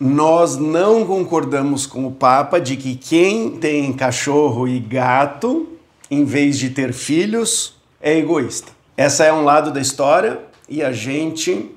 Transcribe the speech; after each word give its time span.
nós 0.00 0.56
não 0.56 1.04
concordamos 1.04 1.84
com 1.84 2.06
o 2.06 2.10
Papa 2.10 2.58
de 2.58 2.74
que 2.74 2.96
quem 2.96 3.50
tem 3.50 3.92
cachorro 3.92 4.66
e 4.66 4.80
gato, 4.80 5.68
em 6.10 6.24
vez 6.24 6.58
de 6.58 6.70
ter 6.70 6.94
filhos, 6.94 7.74
é 8.00 8.16
egoísta. 8.16 8.72
Essa 8.96 9.26
é 9.26 9.32
um 9.32 9.44
lado 9.44 9.70
da 9.70 9.78
história 9.78 10.40
e 10.66 10.82
a 10.82 10.90
gente 10.90 11.70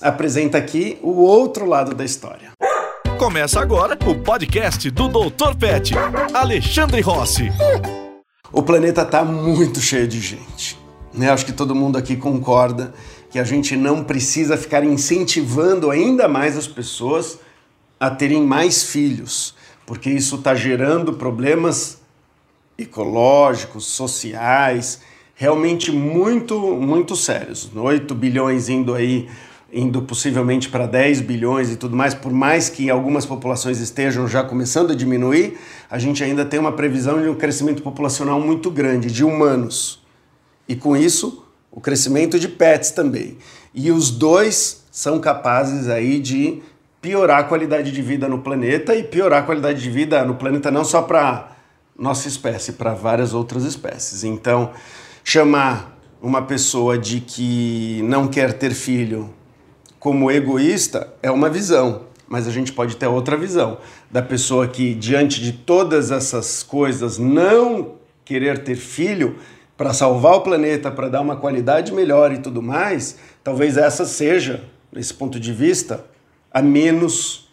apresenta 0.00 0.56
aqui 0.56 0.98
o 1.02 1.20
outro 1.20 1.66
lado 1.66 1.94
da 1.94 2.02
história. 2.02 2.52
Começa 3.18 3.60
agora 3.60 3.98
o 4.06 4.14
podcast 4.14 4.90
do 4.90 5.08
Dr. 5.08 5.54
Pet, 5.60 5.92
Alexandre 6.32 7.02
Rossi. 7.02 7.50
O 8.50 8.62
planeta 8.62 9.02
está 9.02 9.22
muito 9.22 9.80
cheio 9.80 10.08
de 10.08 10.20
gente. 10.20 10.78
Né? 11.12 11.28
Acho 11.28 11.44
que 11.44 11.52
todo 11.52 11.74
mundo 11.74 11.98
aqui 11.98 12.16
concorda 12.16 12.94
que 13.30 13.38
a 13.38 13.44
gente 13.44 13.76
não 13.76 14.02
precisa 14.02 14.56
ficar 14.56 14.82
incentivando 14.82 15.90
ainda 15.90 16.26
mais 16.26 16.56
as 16.56 16.66
pessoas 16.66 17.38
a 17.98 18.10
terem 18.10 18.42
mais 18.42 18.84
filhos, 18.84 19.54
porque 19.86 20.10
isso 20.10 20.36
está 20.36 20.54
gerando 20.54 21.14
problemas 21.14 21.98
ecológicos, 22.78 23.86
sociais, 23.86 25.00
realmente 25.34 25.90
muito, 25.90 26.58
muito 26.76 27.16
sérios. 27.16 27.70
8 27.74 28.14
bilhões 28.14 28.68
indo 28.68 28.94
aí 28.94 29.28
indo 29.72 30.00
possivelmente 30.02 30.68
para 30.68 30.86
10 30.86 31.22
bilhões 31.22 31.70
e 31.70 31.76
tudo 31.76 31.96
mais, 31.96 32.14
por 32.14 32.32
mais 32.32 32.68
que 32.68 32.88
algumas 32.88 33.26
populações 33.26 33.80
estejam 33.80 34.26
já 34.28 34.42
começando 34.42 34.92
a 34.92 34.94
diminuir, 34.94 35.58
a 35.90 35.98
gente 35.98 36.22
ainda 36.22 36.44
tem 36.44 36.58
uma 36.58 36.72
previsão 36.72 37.20
de 37.20 37.28
um 37.28 37.34
crescimento 37.34 37.82
populacional 37.82 38.40
muito 38.40 38.70
grande 38.70 39.10
de 39.10 39.24
humanos. 39.24 40.02
E 40.68 40.76
com 40.76 40.96
isso, 40.96 41.44
o 41.70 41.80
crescimento 41.80 42.38
de 42.38 42.48
pets 42.48 42.92
também. 42.92 43.36
E 43.74 43.90
os 43.90 44.10
dois 44.10 44.84
são 44.90 45.18
capazes 45.18 45.88
aí 45.88 46.20
de 46.20 46.62
piorar 47.06 47.38
a 47.38 47.44
qualidade 47.44 47.92
de 47.92 48.02
vida 48.02 48.26
no 48.26 48.40
planeta 48.40 48.92
e 48.92 49.04
piorar 49.04 49.44
a 49.44 49.46
qualidade 49.46 49.80
de 49.80 49.88
vida 49.88 50.24
no 50.24 50.34
planeta 50.34 50.72
não 50.72 50.84
só 50.84 51.02
para 51.02 51.52
nossa 51.96 52.26
espécie, 52.26 52.72
para 52.72 52.94
várias 52.94 53.32
outras 53.32 53.62
espécies. 53.62 54.24
Então, 54.24 54.72
chamar 55.22 55.96
uma 56.20 56.42
pessoa 56.42 56.98
de 56.98 57.20
que 57.20 58.00
não 58.02 58.26
quer 58.26 58.54
ter 58.54 58.74
filho 58.74 59.32
como 60.00 60.32
egoísta 60.32 61.14
é 61.22 61.30
uma 61.30 61.48
visão, 61.48 62.06
mas 62.26 62.48
a 62.48 62.50
gente 62.50 62.72
pode 62.72 62.96
ter 62.96 63.06
outra 63.06 63.36
visão 63.36 63.78
da 64.10 64.20
pessoa 64.20 64.66
que, 64.66 64.92
diante 64.92 65.40
de 65.40 65.52
todas 65.52 66.10
essas 66.10 66.64
coisas, 66.64 67.18
não 67.18 67.92
querer 68.24 68.64
ter 68.64 68.74
filho 68.74 69.36
para 69.76 69.94
salvar 69.94 70.32
o 70.34 70.40
planeta, 70.40 70.90
para 70.90 71.08
dar 71.08 71.20
uma 71.20 71.36
qualidade 71.36 71.92
melhor 71.92 72.32
e 72.32 72.38
tudo 72.38 72.60
mais, 72.60 73.16
talvez 73.44 73.76
essa 73.76 74.04
seja, 74.04 74.64
nesse 74.90 75.14
ponto 75.14 75.38
de 75.38 75.52
vista, 75.52 76.04
a 76.56 76.62
menos 76.62 77.46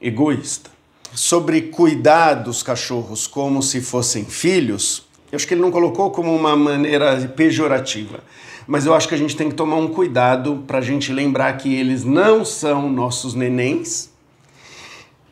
egoísta. 0.00 0.70
Sobre 1.12 1.60
cuidar 1.60 2.34
dos 2.34 2.62
cachorros 2.62 3.26
como 3.26 3.62
se 3.62 3.82
fossem 3.82 4.24
filhos, 4.24 5.04
eu 5.30 5.36
acho 5.36 5.46
que 5.46 5.52
ele 5.52 5.60
não 5.60 5.70
colocou 5.70 6.10
como 6.10 6.34
uma 6.34 6.56
maneira 6.56 7.28
pejorativa 7.36 8.22
mas 8.70 8.86
eu 8.86 8.94
acho 8.94 9.08
que 9.08 9.14
a 9.16 9.18
gente 9.18 9.34
tem 9.34 9.48
que 9.48 9.56
tomar 9.56 9.74
um 9.74 9.88
cuidado 9.88 10.62
para 10.64 10.78
a 10.78 10.80
gente 10.80 11.12
lembrar 11.12 11.56
que 11.56 11.74
eles 11.74 12.04
não 12.04 12.44
são 12.44 12.88
nossos 12.88 13.34
nenéns, 13.34 14.10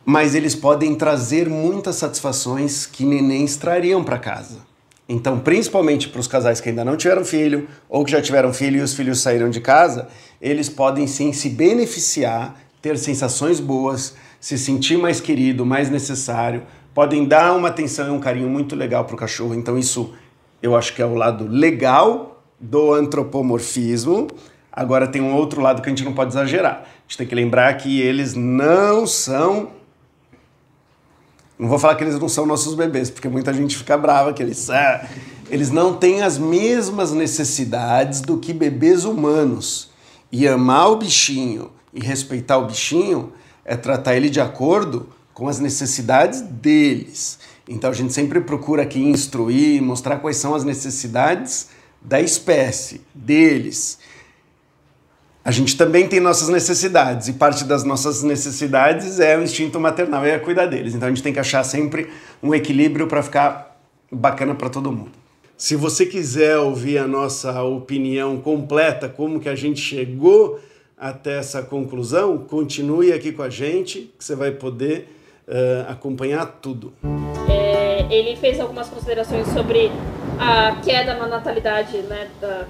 mas 0.03 0.35
eles 0.35 0.53
podem 0.53 0.93
trazer 0.93 1.47
muitas 1.47 1.95
satisfações 1.95 2.85
que 2.85 3.05
nenéns 3.05 3.55
trariam 3.55 4.03
para 4.03 4.19
casa. 4.19 4.68
Então, 5.11 5.39
principalmente 5.39 6.07
para 6.07 6.21
os 6.21 6.27
casais 6.27 6.61
que 6.61 6.69
ainda 6.69 6.85
não 6.85 6.95
tiveram 6.95 7.25
filho 7.25 7.67
ou 7.89 8.05
que 8.05 8.11
já 8.11 8.21
tiveram 8.21 8.53
filho 8.53 8.77
e 8.77 8.81
os 8.81 8.93
filhos 8.93 9.19
saíram 9.19 9.49
de 9.49 9.59
casa, 9.59 10.07
eles 10.39 10.69
podem 10.69 11.07
sim 11.07 11.33
se 11.33 11.49
beneficiar, 11.49 12.55
ter 12.79 12.95
sensações 12.95 13.59
boas, 13.59 14.15
se 14.39 14.55
sentir 14.55 14.99
mais 14.99 15.19
querido, 15.19 15.65
mais 15.65 15.89
necessário, 15.89 16.61
podem 16.93 17.25
dar 17.25 17.53
uma 17.55 17.69
atenção 17.69 18.07
e 18.07 18.11
um 18.11 18.19
carinho 18.19 18.47
muito 18.47 18.75
legal 18.75 19.03
para 19.03 19.15
o 19.15 19.17
cachorro. 19.17 19.55
Então, 19.55 19.79
isso 19.79 20.13
eu 20.61 20.75
acho 20.75 20.93
que 20.93 21.01
é 21.01 21.05
o 21.05 21.15
lado 21.15 21.47
legal 21.47 22.43
do 22.59 22.93
antropomorfismo. 22.93 24.27
Agora 24.71 25.07
tem 25.07 25.21
um 25.21 25.33
outro 25.33 25.59
lado 25.59 25.81
que 25.81 25.89
a 25.89 25.91
gente 25.91 26.05
não 26.05 26.13
pode 26.13 26.33
exagerar. 26.33 26.83
A 26.83 27.01
gente 27.07 27.17
tem 27.17 27.25
que 27.25 27.33
lembrar 27.33 27.73
que 27.77 27.99
eles 27.99 28.35
não 28.35 29.07
são. 29.07 29.71
Não 31.59 31.67
vou 31.67 31.77
falar 31.77 31.95
que 31.95 32.03
eles 32.05 32.17
não 32.17 32.29
são 32.29 32.45
nossos 32.45 32.73
bebês, 32.73 33.09
porque 33.09 33.27
muita 33.27 33.53
gente 33.53 33.75
fica 33.75 33.97
brava 33.97 34.31
que 34.31 34.41
eles. 34.41 34.69
Ah, 34.69 35.05
eles 35.49 35.69
não 35.69 35.93
têm 35.93 36.21
as 36.21 36.37
mesmas 36.37 37.11
necessidades 37.11 38.21
do 38.21 38.37
que 38.37 38.53
bebês 38.53 39.03
humanos. 39.03 39.89
E 40.31 40.47
amar 40.47 40.89
o 40.89 40.95
bichinho 40.95 41.69
e 41.93 41.99
respeitar 41.99 42.57
o 42.59 42.65
bichinho 42.65 43.33
é 43.65 43.75
tratar 43.75 44.15
ele 44.15 44.29
de 44.29 44.39
acordo 44.39 45.09
com 45.33 45.49
as 45.49 45.59
necessidades 45.59 46.39
deles. 46.39 47.39
Então 47.67 47.89
a 47.89 47.93
gente 47.93 48.13
sempre 48.13 48.39
procura 48.39 48.83
aqui 48.83 48.99
instruir, 49.01 49.81
mostrar 49.81 50.17
quais 50.19 50.37
são 50.37 50.55
as 50.55 50.63
necessidades 50.63 51.67
da 52.01 52.21
espécie, 52.21 53.01
deles. 53.13 53.99
A 55.49 55.51
gente 55.51 55.75
também 55.75 56.07
tem 56.07 56.19
nossas 56.19 56.47
necessidades 56.47 57.27
e 57.27 57.33
parte 57.33 57.63
das 57.63 57.83
nossas 57.83 58.21
necessidades 58.21 59.19
é 59.19 59.35
o 59.35 59.41
instinto 59.41 59.79
maternal, 59.79 60.23
é 60.23 60.37
cuidar 60.37 60.67
deles. 60.67 60.93
Então 60.93 61.07
a 61.07 61.09
gente 61.09 61.23
tem 61.23 61.33
que 61.33 61.39
achar 61.39 61.63
sempre 61.63 62.07
um 62.43 62.53
equilíbrio 62.53 63.07
para 63.07 63.23
ficar 63.23 63.75
bacana 64.11 64.53
para 64.53 64.69
todo 64.69 64.91
mundo. 64.91 65.09
Se 65.57 65.75
você 65.75 66.05
quiser 66.05 66.59
ouvir 66.59 66.99
a 66.99 67.07
nossa 67.07 67.63
opinião 67.63 68.39
completa, 68.39 69.09
como 69.09 69.39
que 69.39 69.49
a 69.49 69.55
gente 69.55 69.81
chegou 69.81 70.59
até 70.95 71.39
essa 71.39 71.63
conclusão, 71.63 72.37
continue 72.37 73.11
aqui 73.11 73.31
com 73.31 73.41
a 73.41 73.49
gente, 73.49 74.13
que 74.19 74.23
você 74.23 74.35
vai 74.35 74.51
poder 74.51 75.11
uh, 75.47 75.89
acompanhar 75.91 76.45
tudo. 76.61 76.93
É, 77.49 78.05
ele 78.11 78.35
fez 78.35 78.59
algumas 78.59 78.87
considerações 78.87 79.47
sobre 79.47 79.91
a 80.39 80.75
queda 80.85 81.15
na 81.15 81.25
natalidade 81.25 81.97
né, 82.03 82.29
da, 82.39 82.67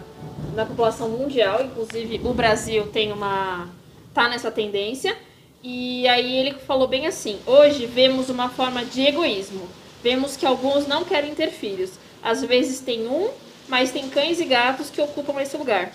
da 0.55 0.65
população 0.65 1.09
mundial, 1.09 1.63
inclusive 1.63 2.21
o 2.23 2.33
Brasil 2.33 2.87
tem 2.87 3.11
uma 3.11 3.69
tá 4.13 4.27
nessa 4.27 4.51
tendência. 4.51 5.15
E 5.61 6.07
aí 6.07 6.37
ele 6.37 6.53
falou 6.65 6.87
bem 6.87 7.07
assim: 7.07 7.39
hoje 7.45 7.85
vemos 7.85 8.29
uma 8.29 8.49
forma 8.49 8.83
de 8.85 9.05
egoísmo. 9.05 9.67
Vemos 10.03 10.37
que 10.37 10.45
alguns 10.45 10.87
não 10.87 11.03
querem 11.03 11.35
ter 11.35 11.51
filhos. 11.51 11.91
Às 12.23 12.43
vezes 12.43 12.79
tem 12.79 13.07
um, 13.07 13.29
mas 13.67 13.91
tem 13.91 14.09
cães 14.09 14.39
e 14.39 14.45
gatos 14.45 14.89
que 14.89 15.01
ocupam 15.01 15.41
esse 15.41 15.55
lugar. 15.57 15.91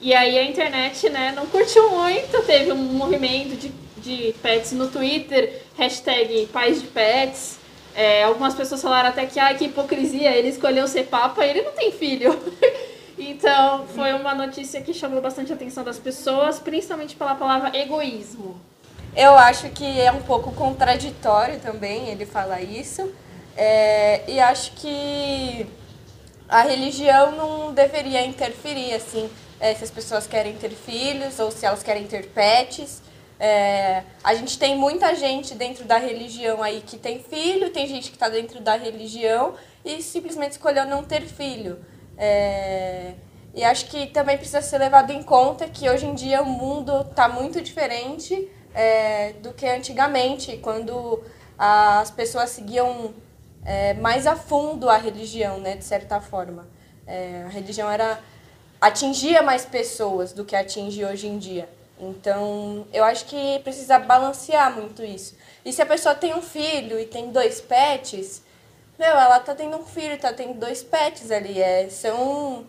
E 0.00 0.12
aí 0.12 0.38
a 0.38 0.44
internet 0.44 1.08
né, 1.08 1.32
não 1.34 1.46
curtiu 1.46 1.90
muito, 1.90 2.42
teve 2.44 2.72
um 2.72 2.76
movimento 2.76 3.56
de, 3.56 3.70
de 3.98 4.34
pets 4.42 4.72
no 4.72 4.88
Twitter, 4.88 5.62
hashtag 5.78 6.46
pais 6.52 6.82
de 6.82 6.88
pets. 6.88 7.58
É, 7.94 8.24
algumas 8.24 8.54
pessoas 8.54 8.82
falaram 8.82 9.10
até 9.10 9.26
que, 9.26 9.38
ah, 9.38 9.54
que 9.54 9.66
hipocrisia, 9.66 10.34
ele 10.34 10.48
escolheu 10.48 10.88
ser 10.88 11.04
papa 11.04 11.44
e 11.44 11.50
ele 11.50 11.62
não 11.62 11.72
tem 11.72 11.92
filho. 11.92 12.36
então, 13.30 13.86
foi 13.88 14.12
uma 14.12 14.34
notícia 14.34 14.80
que 14.80 14.94
chamou 14.94 15.20
bastante 15.20 15.52
a 15.52 15.54
atenção 15.54 15.84
das 15.84 15.98
pessoas, 15.98 16.58
principalmente 16.58 17.16
pela 17.16 17.34
palavra 17.34 17.76
egoísmo. 17.76 18.60
Eu 19.14 19.34
acho 19.36 19.68
que 19.70 20.00
é 20.00 20.10
um 20.10 20.22
pouco 20.22 20.52
contraditório 20.52 21.60
também 21.60 22.08
ele 22.08 22.24
falar 22.24 22.62
isso. 22.62 23.12
É, 23.56 24.22
e 24.26 24.40
acho 24.40 24.72
que 24.72 25.66
a 26.48 26.62
religião 26.62 27.32
não 27.32 27.74
deveria 27.74 28.24
interferir, 28.24 28.94
assim, 28.94 29.30
é, 29.60 29.74
se 29.74 29.84
as 29.84 29.90
pessoas 29.90 30.26
querem 30.26 30.54
ter 30.54 30.70
filhos 30.70 31.38
ou 31.38 31.50
se 31.50 31.66
elas 31.66 31.82
querem 31.82 32.06
ter 32.06 32.28
pets. 32.28 33.02
É, 33.38 34.04
a 34.22 34.34
gente 34.34 34.58
tem 34.58 34.76
muita 34.76 35.14
gente 35.14 35.54
dentro 35.54 35.84
da 35.84 35.98
religião 35.98 36.62
aí 36.62 36.80
que 36.80 36.96
tem 36.96 37.22
filho, 37.22 37.70
tem 37.70 37.86
gente 37.86 38.08
que 38.10 38.16
está 38.16 38.28
dentro 38.28 38.60
da 38.60 38.76
religião 38.76 39.54
e 39.84 40.00
simplesmente 40.00 40.52
escolheu 40.52 40.86
não 40.86 41.02
ter 41.02 41.22
filho. 41.22 41.84
É, 42.16 43.14
e 43.54 43.62
acho 43.64 43.86
que 43.86 44.06
também 44.06 44.36
precisa 44.36 44.62
ser 44.62 44.78
levado 44.78 45.10
em 45.10 45.22
conta 45.22 45.68
que 45.68 45.88
hoje 45.88 46.06
em 46.06 46.14
dia 46.14 46.42
o 46.42 46.46
mundo 46.46 47.02
está 47.02 47.28
muito 47.28 47.60
diferente 47.60 48.50
é, 48.74 49.34
do 49.34 49.52
que 49.52 49.66
antigamente, 49.66 50.56
quando 50.58 51.22
as 51.58 52.10
pessoas 52.10 52.50
seguiam 52.50 53.14
é, 53.64 53.94
mais 53.94 54.26
a 54.26 54.34
fundo 54.34 54.88
a 54.88 54.96
religião, 54.96 55.58
né, 55.58 55.76
de 55.76 55.84
certa 55.84 56.20
forma. 56.20 56.66
É, 57.06 57.44
a 57.46 57.48
religião 57.48 57.90
era 57.90 58.18
atingia 58.80 59.42
mais 59.42 59.64
pessoas 59.64 60.32
do 60.32 60.44
que 60.44 60.56
atinge 60.56 61.04
hoje 61.04 61.28
em 61.28 61.38
dia. 61.38 61.68
Então, 62.00 62.86
eu 62.92 63.04
acho 63.04 63.26
que 63.26 63.60
precisa 63.60 63.98
balancear 63.98 64.74
muito 64.74 65.04
isso. 65.04 65.36
E 65.64 65.72
se 65.72 65.80
a 65.80 65.86
pessoa 65.86 66.14
tem 66.14 66.34
um 66.34 66.42
filho 66.42 66.98
e 66.98 67.06
tem 67.06 67.30
dois 67.30 67.60
pets, 67.60 68.42
meu, 69.02 69.18
ela 69.18 69.40
tá 69.40 69.52
tendo 69.52 69.76
um 69.76 69.84
filho, 69.84 70.16
tá 70.16 70.32
tendo 70.32 70.54
dois 70.54 70.80
pets 70.84 71.32
ali. 71.32 71.60
É, 71.60 71.88
são 71.90 72.64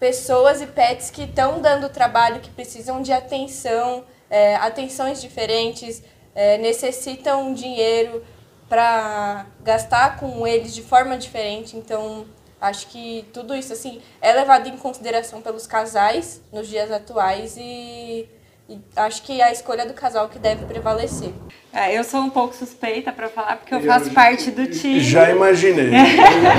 pessoas 0.00 0.60
e 0.60 0.66
pets 0.66 1.10
que 1.10 1.22
estão 1.22 1.60
dando 1.60 1.88
trabalho, 1.88 2.40
que 2.40 2.50
precisam 2.50 3.00
de 3.00 3.12
atenção, 3.12 4.04
é, 4.28 4.56
atenções 4.56 5.20
diferentes, 5.20 6.02
é, 6.34 6.58
necessitam 6.58 7.54
dinheiro 7.54 8.24
para 8.68 9.46
gastar 9.62 10.18
com 10.18 10.44
eles 10.44 10.74
de 10.74 10.82
forma 10.82 11.16
diferente. 11.16 11.76
Então, 11.76 12.26
acho 12.60 12.88
que 12.88 13.24
tudo 13.32 13.54
isso 13.54 13.72
assim 13.72 14.02
é 14.20 14.32
levado 14.32 14.68
em 14.68 14.76
consideração 14.76 15.40
pelos 15.40 15.68
casais 15.68 16.42
nos 16.52 16.66
dias 16.66 16.90
atuais 16.90 17.56
e 17.56 18.28
E 18.68 18.78
acho 18.96 19.22
que 19.22 19.40
a 19.40 19.50
escolha 19.50 19.86
do 19.86 19.94
casal 19.94 20.28
que 20.28 20.38
deve 20.38 20.66
prevalecer. 20.66 21.32
É, 21.72 21.98
eu 21.98 22.04
sou 22.04 22.20
um 22.20 22.28
pouco 22.28 22.54
suspeita 22.54 23.10
para 23.10 23.30
falar 23.30 23.56
porque 23.56 23.74
eu 23.74 23.80
faço 23.80 24.10
parte 24.10 24.50
do 24.50 24.66
time. 24.66 25.00
Já 25.00 25.30
imaginei. 25.30 25.90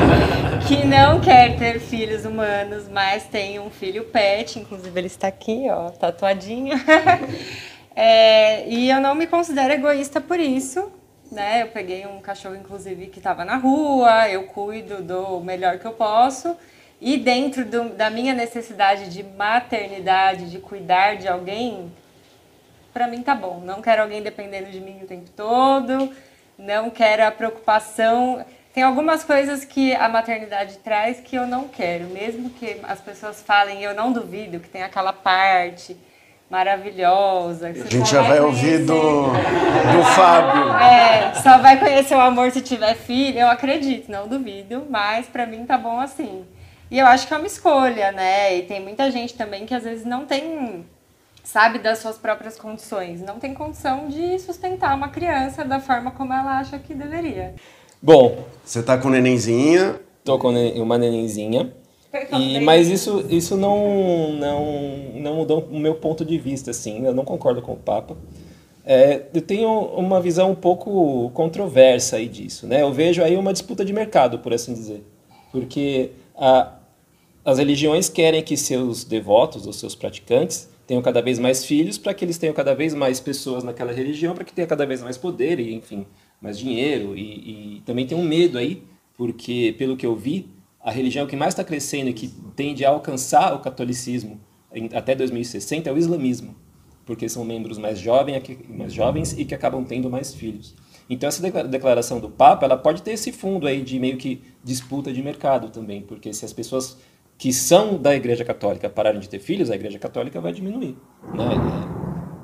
que 0.68 0.88
não 0.88 1.22
quer 1.22 1.56
ter 1.56 1.80
filhos 1.80 2.26
humanos, 2.26 2.88
mas 2.90 3.26
tem 3.26 3.60
um 3.60 3.70
filho 3.70 4.06
pet, 4.06 4.58
inclusive 4.58 5.00
ele 5.00 5.06
está 5.06 5.28
aqui, 5.28 5.68
ó, 5.70 5.92
tatuadinho. 5.92 6.74
é, 7.96 8.68
e 8.68 8.90
eu 8.90 9.00
não 9.00 9.14
me 9.14 9.28
considero 9.28 9.72
egoísta 9.72 10.20
por 10.20 10.40
isso, 10.40 10.92
né? 11.32 11.62
Eu 11.62 11.68
peguei 11.68 12.08
um 12.08 12.20
cachorro, 12.20 12.56
inclusive, 12.56 13.06
que 13.06 13.20
estava 13.20 13.46
na 13.46 13.56
rua, 13.56 14.28
eu 14.28 14.46
cuido 14.46 15.04
do 15.04 15.42
melhor 15.42 15.78
que 15.78 15.86
eu 15.86 15.94
posso. 15.94 16.58
E 17.02 17.18
dentro 17.18 17.64
do, 17.64 17.90
da 17.90 18.10
minha 18.10 18.34
necessidade 18.34 19.10
de 19.10 19.24
maternidade, 19.24 20.50
de 20.50 20.60
cuidar 20.60 21.16
de 21.16 21.28
alguém, 21.28 21.92
para 22.94 23.08
mim 23.08 23.22
tá 23.22 23.34
bom. 23.34 23.62
Não 23.64 23.82
quero 23.82 24.02
alguém 24.02 24.22
dependendo 24.22 24.70
de 24.70 24.82
mim 24.82 25.00
o 25.04 25.08
tempo 25.08 25.30
todo, 25.36 26.12
não 26.58 26.90
quero 26.90 27.26
a 27.26 27.32
preocupação. 27.32 28.46
Tem 28.74 28.84
algumas 28.84 29.24
coisas 29.24 29.64
que 29.64 29.96
a 29.96 30.10
maternidade 30.10 30.78
traz 30.80 31.20
que 31.20 31.36
eu 31.36 31.48
não 31.48 31.68
quero, 31.68 32.06
mesmo 32.06 32.50
que 32.50 32.78
as 32.84 33.00
pessoas 33.00 33.42
falem, 33.42 33.82
eu 33.82 33.94
não 33.94 34.12
duvido 34.12 34.60
que 34.60 34.70
tem 34.70 34.84
aquela 34.84 35.14
parte 35.14 35.98
maravilhosa. 36.50 37.68
a 37.68 37.74
gente 37.74 38.10
já 38.10 38.22
vai, 38.22 38.32
vai 38.32 38.40
ouvir 38.42 38.80
do, 38.80 39.28
do 39.28 40.04
Fábio. 40.16 40.74
É, 40.74 41.34
só 41.36 41.60
vai 41.60 41.80
conhecer 41.80 42.16
o 42.16 42.20
amor 42.20 42.52
se 42.52 42.62
tiver 42.62 42.96
filho, 42.96 43.40
eu 43.40 43.48
acredito, 43.48 44.12
não 44.12 44.28
duvido, 44.28 44.86
mas 44.90 45.28
para 45.28 45.46
mim 45.46 45.66
tá 45.66 45.78
bom 45.78 46.00
assim. 46.00 46.44
E 46.92 46.98
eu 46.98 47.06
acho 47.06 47.28
que 47.28 47.34
é 47.34 47.38
uma 47.38 47.48
escolha, 47.48 48.12
né? 48.12 48.58
E 48.58 48.64
tem 48.64 48.82
muita 48.82 49.12
gente 49.12 49.36
também 49.36 49.66
que 49.66 49.74
às 49.74 49.84
vezes 49.84 50.06
não 50.06 50.26
tem 50.26 50.86
sabe 51.44 51.80
das 51.80 52.00
suas 52.00 52.18
próprias 52.18 52.60
condições, 52.60 53.22
não 53.22 53.40
tem 53.40 53.56
condição 53.56 54.08
de 54.08 54.38
sustentar 54.38 54.96
uma 54.96 55.10
criança 55.10 55.66
da 55.66 55.80
forma 55.80 56.12
como 56.12 56.32
ela 56.32 56.60
acha 56.60 56.78
que 56.78 56.94
deveria. 56.94 57.56
Bom, 58.02 58.46
você 58.64 58.84
tá 58.84 58.98
com 58.98 59.10
nenenzinha? 59.10 60.00
Tô 60.24 60.38
com 60.38 60.50
uma 60.50 60.98
nenenzinha. 60.98 61.74
E, 62.32 62.60
mas 62.60 62.88
isso, 62.88 63.26
isso 63.30 63.58
não, 63.58 64.34
não, 64.34 64.66
não 65.16 65.36
mudou 65.36 65.68
o 65.72 65.80
meu 65.80 65.96
ponto 65.96 66.24
de 66.24 66.38
vista, 66.38 66.72
assim. 66.72 67.06
Eu 67.06 67.14
não 67.14 67.26
concordo 67.26 67.62
com 67.62 67.74
o 67.74 67.78
Papa. 67.78 68.16
É, 68.86 69.24
eu 69.34 69.42
tenho 69.42 69.70
uma 69.70 70.20
visão 70.20 70.52
um 70.52 70.56
pouco 70.56 71.30
controversa 71.32 72.18
aí 72.18 72.28
disso, 72.28 72.66
né? 72.66 72.82
Eu 72.82 72.92
vejo 72.92 73.24
aí 73.24 73.36
uma 73.36 73.54
disputa 73.54 73.86
de 73.86 73.94
mercado, 73.94 74.40
por 74.40 74.54
assim 74.54 74.74
dizer. 74.74 75.06
Porque 75.52 76.12
a, 76.36 76.74
as 77.44 77.58
religiões 77.58 78.10
querem 78.10 78.44
que 78.44 78.56
seus 78.58 79.04
devotos, 79.04 79.66
ou 79.66 79.74
seus 79.74 79.96
praticantes, 79.96 80.70
tenham 80.86 81.02
cada 81.02 81.22
vez 81.22 81.38
mais 81.40 81.64
filhos, 81.66 81.98
para 81.98 82.14
que 82.14 82.26
eles 82.26 82.38
tenham 82.38 82.54
cada 82.54 82.74
vez 82.74 82.94
mais 82.94 83.20
pessoas 83.20 83.64
naquela 83.64 83.92
religião, 83.92 84.34
para 84.34 84.44
que 84.44 84.54
tenha 84.54 84.68
cada 84.68 84.86
vez 84.86 85.02
mais 85.02 85.18
poder 85.18 85.60
e, 85.60 85.74
enfim, 85.74 86.06
mais 86.42 86.58
dinheiro. 86.58 87.16
E, 87.16 87.78
e 87.78 87.82
também 87.86 88.08
tem 88.08 88.18
um 88.18 88.24
medo 88.24 88.58
aí, 88.58 88.84
porque, 89.16 89.76
pelo 89.78 89.96
que 89.96 90.06
eu 90.06 90.16
vi, 90.16 90.50
a 90.80 90.92
religião 90.92 91.28
que 91.28 91.36
mais 91.36 91.54
está 91.54 91.64
crescendo 91.64 92.10
e 92.10 92.14
que 92.14 92.28
tende 92.56 92.86
a 92.86 92.90
alcançar 92.90 93.54
o 93.54 93.60
catolicismo 93.60 94.40
em, 94.74 94.90
até 94.94 95.14
2060 95.16 95.90
é 95.90 95.94
o 95.94 95.98
islamismo, 95.98 96.56
porque 97.06 97.28
são 97.28 97.44
membros 97.44 97.78
mais, 97.78 98.00
jovem, 98.00 98.42
mais 98.70 98.94
jovens 98.94 99.38
e 99.38 99.46
que 99.46 99.54
acabam 99.54 99.84
tendo 99.84 100.10
mais 100.10 100.34
filhos. 100.34 100.76
Então 101.10 101.28
essa 101.28 101.42
declaração 101.64 102.20
do 102.20 102.30
Papa, 102.30 102.66
ela 102.66 102.78
pode 102.78 103.02
ter 103.02 103.12
esse 103.12 103.32
fundo 103.32 103.66
aí 103.66 103.82
de 103.82 104.00
meio 104.00 104.16
que 104.16 104.42
disputa 104.64 105.12
de 105.12 105.22
mercado 105.24 105.70
também, 105.70 106.04
porque 106.04 106.32
se 106.32 106.46
as 106.46 106.54
pessoas 106.54 106.98
que 107.40 107.54
são 107.54 107.98
da 107.98 108.14
Igreja 108.14 108.44
Católica 108.44 108.90
pararem 108.90 109.22
de 109.22 109.30
ter 109.30 109.40
filhos, 109.40 109.72
a 109.72 109.76
Igreja 109.76 109.98
Católica 109.98 110.42
vai 110.42 110.52
diminuir. 110.52 110.98
Né? 111.34 111.56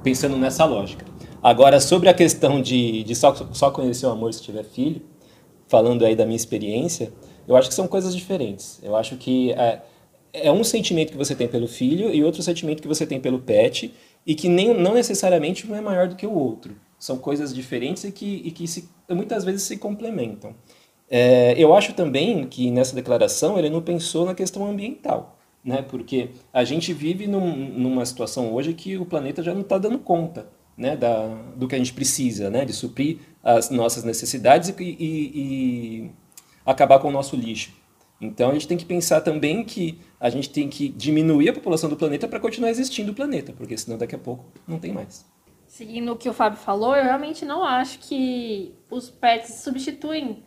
Pensando 0.02 0.38
nessa 0.38 0.64
lógica. 0.64 1.06
Agora, 1.44 1.82
sobre 1.82 2.08
a 2.08 2.14
questão 2.14 2.62
de, 2.62 3.04
de 3.04 3.14
só, 3.14 3.36
só 3.52 3.70
conhecer 3.70 4.06
o 4.06 4.10
amor 4.10 4.34
se 4.34 4.42
tiver 4.42 4.64
filho, 4.64 5.02
falando 5.68 6.06
aí 6.06 6.16
da 6.16 6.26
minha 6.26 6.38
experiência, 6.38 7.12
eu 7.46 7.58
acho 7.58 7.68
que 7.68 7.76
são 7.76 7.90
coisas 7.90 8.16
diferentes. 8.16 8.80
Eu 8.82 8.96
acho 8.96 9.18
que 9.18 9.52
é, 9.52 9.82
é 10.32 10.52
um 10.52 10.64
sentimento 10.64 11.12
que 11.12 11.18
você 11.18 11.36
tem 11.36 11.50
pelo 11.50 11.68
filho 11.68 12.10
e 12.10 12.24
outro 12.24 12.42
sentimento 12.42 12.82
que 12.82 12.88
você 12.88 13.06
tem 13.06 13.20
pelo 13.20 13.40
pet, 13.40 13.94
e 14.26 14.34
que 14.34 14.48
nem, 14.48 14.74
não 14.74 14.94
necessariamente 14.94 15.70
um 15.70 15.76
é 15.76 15.82
maior 15.82 16.08
do 16.08 16.16
que 16.16 16.26
o 16.26 16.34
outro. 16.34 16.74
São 16.98 17.18
coisas 17.18 17.54
diferentes 17.54 18.06
e 18.06 18.14
que, 18.14 18.42
e 18.46 18.50
que 18.50 18.66
se, 18.66 18.90
muitas 19.10 19.44
vezes 19.44 19.64
se 19.64 19.76
complementam. 19.76 20.56
É, 21.10 21.54
eu 21.58 21.74
acho 21.74 21.94
também 21.94 22.46
que 22.48 22.72
nessa 22.72 22.96
declaração 22.96 23.58
ele 23.58 23.70
não 23.70 23.82
pensou 23.82 24.26
na 24.26 24.34
questão 24.34 24.66
ambiental, 24.66 25.38
né? 25.64 25.82
porque 25.82 26.30
a 26.52 26.64
gente 26.64 26.94
vive 26.94 27.28
num, 27.28 27.56
numa 27.56 28.06
situação 28.06 28.54
hoje 28.54 28.74
que 28.74 28.98
o 28.98 29.06
planeta 29.06 29.44
já 29.44 29.54
não 29.54 29.62
está 29.62 29.78
dando 29.78 30.00
conta 30.00 30.48
né? 30.76 30.98
da, 30.98 31.28
do 31.56 31.68
que 31.68 31.76
a 31.76 31.78
gente 31.78 31.94
precisa, 31.94 32.50
né? 32.50 32.66
de 32.66 32.74
suprir 32.74 33.20
as 33.44 33.70
nossas 33.70 34.04
necessidades 34.04 34.70
e, 34.70 34.74
e, 34.84 35.32
e 35.36 36.12
acabar 36.66 37.00
com 37.00 37.10
o 37.10 37.12
nosso 37.12 37.36
lixo. 37.36 37.72
Então 38.20 38.50
a 38.50 38.54
gente 38.54 38.68
tem 38.68 38.78
que 38.78 38.86
pensar 38.86 39.22
também 39.22 39.64
que 39.64 40.00
a 40.20 40.30
gente 40.30 40.50
tem 40.50 40.70
que 40.70 40.90
diminuir 40.90 41.50
a 41.50 41.54
população 41.54 41.90
do 41.90 41.98
planeta 41.98 42.28
para 42.28 42.40
continuar 42.40 42.70
existindo 42.70 43.12
o 43.12 43.16
planeta, 43.16 43.54
porque 43.54 43.78
senão 43.78 43.98
daqui 43.98 44.16
a 44.16 44.20
pouco 44.20 44.46
não 44.68 44.80
tem 44.80 44.92
mais. 44.92 45.26
Seguindo 45.68 46.14
o 46.14 46.16
que 46.16 46.30
o 46.30 46.34
Fábio 46.34 46.58
falou, 46.58 46.96
eu 46.96 47.04
realmente 47.04 47.44
não 47.44 47.64
acho 47.64 48.00
que 48.00 48.74
os 48.90 49.10
pets 49.10 49.62
substituem 49.62 50.44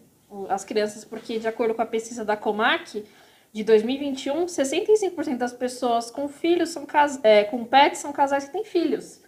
as 0.49 0.65
crianças, 0.65 1.05
porque 1.05 1.39
de 1.39 1.49
acordo 1.49 1.75
com 1.75 1.83
a 1.83 1.87
pesquisa 1.87 2.25
da 2.25 2.37
Comac, 2.37 3.05
de 3.53 3.65
2021, 3.65 4.47
65% 4.47 5.37
das 5.37 5.53
pessoas 5.53 6.11
com 6.11 6.29
filhos 6.29 6.69
são 6.71 6.85
cas 6.85 7.19
é, 7.23 7.45
com 7.45 7.65
pets 7.65 8.01
são 8.01 8.13
casais 8.13 8.45
que 8.45 8.53
têm 8.53 8.65
filhos. 8.65 9.23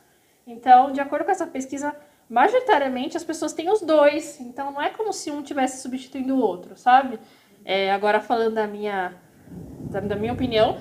Então, 0.46 0.92
de 0.92 1.00
acordo 1.00 1.24
com 1.24 1.30
essa 1.30 1.46
pesquisa, 1.46 1.94
majoritariamente 2.28 3.16
as 3.16 3.24
pessoas 3.24 3.52
têm 3.52 3.70
os 3.70 3.80
dois. 3.80 4.40
Então, 4.40 4.72
não 4.72 4.82
é 4.82 4.90
como 4.90 5.12
se 5.12 5.30
um 5.30 5.42
tivesse 5.42 5.82
substituindo 5.82 6.34
o 6.34 6.40
outro, 6.40 6.76
sabe? 6.76 7.18
É, 7.64 7.90
agora 7.92 8.20
falando 8.20 8.54
da 8.54 8.66
minha 8.66 9.14
da, 9.90 10.00
da 10.00 10.16
minha 10.16 10.32
opinião, 10.32 10.78